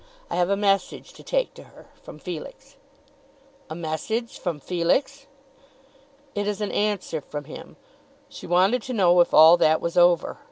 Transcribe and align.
I 0.31 0.35
have 0.37 0.49
a 0.49 0.57
message 0.57 1.13
to 1.13 1.21
take 1.21 1.53
to 1.53 1.63
her, 1.65 1.85
from 2.01 2.17
Felix." 2.17 2.75
"A 3.69 3.75
message 3.75 4.39
from 4.39 4.59
Felix." 4.59 5.27
"It 6.33 6.47
is 6.47 6.59
an 6.59 6.71
answer 6.71 7.21
from 7.21 7.43
him. 7.43 7.75
She 8.27 8.47
wanted 8.47 8.81
to 8.81 8.93
know 8.93 9.19
if 9.21 9.31
all 9.31 9.57
that 9.57 9.79
was 9.79 9.99
over. 9.99 10.39